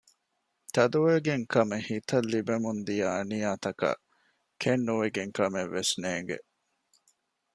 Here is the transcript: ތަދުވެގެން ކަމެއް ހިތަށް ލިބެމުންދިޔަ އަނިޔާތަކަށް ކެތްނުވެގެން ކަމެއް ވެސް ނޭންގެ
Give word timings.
ތަދުވެގެން 0.73 1.45
ކަމެއް 1.53 1.87
ހިތަށް 1.89 2.27
ލިބެމުންދިޔަ 2.31 3.07
އަނިޔާތަކަށް 3.15 4.01
ކެތްނުވެގެން 4.61 5.33
ކަމެއް 5.37 5.71
ވެސް 5.75 5.93
ނޭންގެ 6.01 6.37